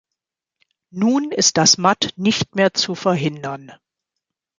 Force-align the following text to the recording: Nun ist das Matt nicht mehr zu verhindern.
Nun 0.89 1.29
ist 1.31 1.57
das 1.57 1.77
Matt 1.77 2.13
nicht 2.15 2.55
mehr 2.55 2.73
zu 2.73 2.95
verhindern. 2.95 3.71